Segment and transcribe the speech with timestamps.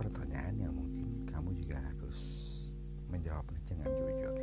[0.00, 2.20] pertanyaan yang mungkin kamu juga harus
[3.12, 4.36] menjawabnya dengan jujur.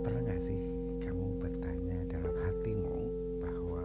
[0.00, 0.60] Pernah gak sih
[1.04, 2.98] kamu bertanya dalam hatimu
[3.44, 3.84] bahwa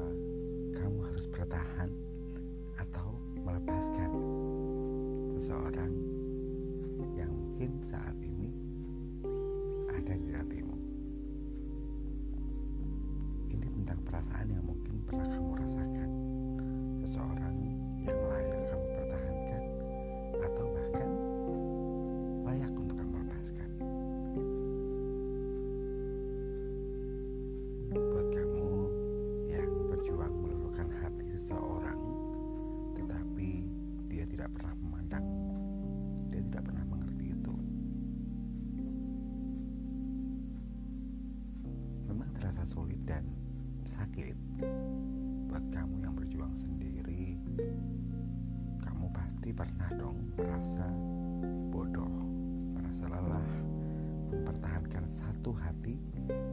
[0.72, 1.92] kamu harus bertahan
[2.80, 3.12] atau
[3.44, 4.12] melepaskan
[5.36, 5.92] seseorang
[7.20, 8.56] yang mungkin saat ini
[9.92, 10.78] ada di hatimu?
[13.52, 16.21] Ini tentang perasaan yang mungkin pernah kamu rasakan
[42.52, 43.24] terasa sulit dan
[43.88, 44.36] sakit.
[45.48, 47.40] Buat kamu yang berjuang sendiri
[48.84, 50.84] kamu pasti pernah dong merasa
[51.72, 52.12] bodoh
[52.76, 53.52] merasa lelah
[54.36, 55.96] mempertahankan satu hati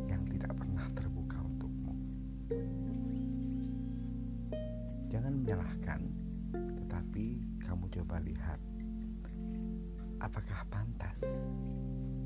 [0.06, 1.94] yang tidak pernah terbuka untukmu.
[5.10, 6.00] Jangan menyalahkan
[6.54, 8.62] tetapi kamu coba lihat
[10.22, 11.26] apakah pantas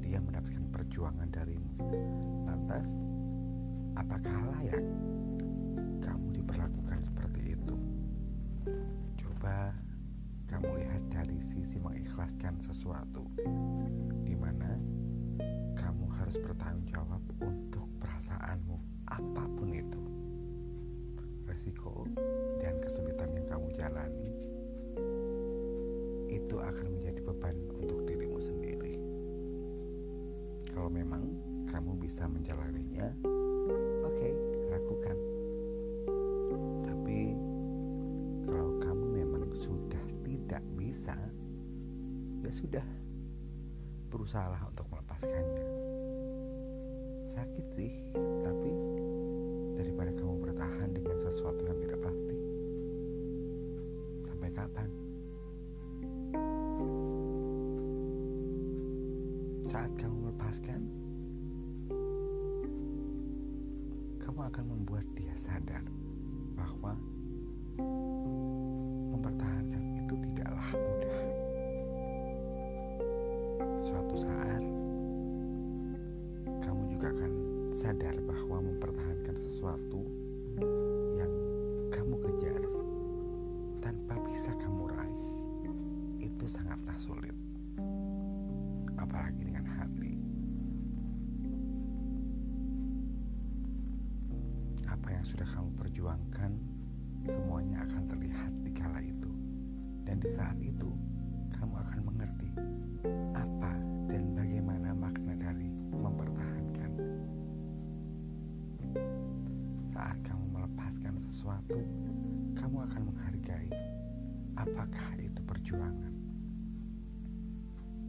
[0.05, 1.73] dia mendapatkan perjuangan darimu?
[2.45, 3.12] Pantas
[4.13, 4.85] apakah layak
[6.05, 7.77] kamu diperlakukan seperti itu.
[9.17, 9.73] Coba
[10.53, 13.25] kamu lihat dari sisi mengikhlaskan sesuatu
[14.29, 14.77] di mana
[15.81, 18.77] kamu harus bertanggung jawab untuk perasaanmu
[19.09, 20.03] apa pun itu.
[21.49, 22.05] Resiko
[22.61, 24.29] dan kesulitan yang kamu jalani
[26.29, 29.01] itu akan menjadi beban untuk dirimu sendiri.
[30.69, 31.33] Kalau memang
[31.65, 33.09] kamu bisa menjalaninya
[42.53, 42.85] sudah
[44.13, 45.65] berusahalah untuk melepaskannya.
[47.33, 47.93] Sakit sih
[48.45, 48.71] tapi
[49.81, 52.37] daripada kamu bertahan dengan sesuatu yang tidak pasti
[54.21, 54.89] sampai kapan?
[59.65, 60.81] Saat kamu melepaskan
[64.21, 65.89] kamu akan membuat dia sadar
[66.53, 67.01] bahwa
[77.83, 80.07] sadar bahwa mempertahankan sesuatu
[81.19, 81.33] yang
[81.91, 82.63] kamu kejar
[83.83, 85.31] tanpa bisa kamu raih
[86.23, 87.35] itu sangatlah sulit.
[88.95, 90.15] Apalagi dengan hati.
[94.87, 96.55] Apa yang sudah kamu perjuangkan
[97.27, 99.31] semuanya akan terlihat di kala itu.
[100.07, 100.95] Dan di saat itu,
[101.51, 102.47] kamu akan mengerti
[103.35, 103.75] apa
[104.07, 104.32] dan
[111.63, 111.79] sesuatu,
[112.59, 113.71] kamu akan menghargai
[114.59, 116.15] apakah itu perjuangan.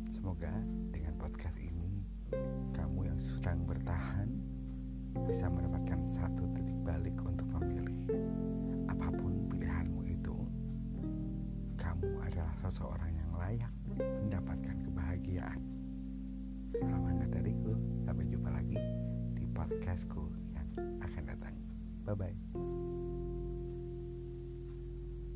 [0.09, 0.50] Semoga
[0.90, 2.02] dengan podcast ini,
[2.74, 4.30] kamu yang sedang bertahan
[5.30, 7.94] bisa mendapatkan satu titik balik untuk memilih
[8.90, 10.34] apa pun pilihanmu itu.
[11.78, 15.62] Kamu adalah seseorang yang layak mendapatkan kebahagiaan.
[16.81, 17.78] Hangat dariku.
[18.02, 18.81] Sampai jumpa lagi
[19.38, 20.25] di podcastku
[20.58, 20.68] yang
[21.06, 21.56] akan datang.
[22.03, 23.32] Bye bye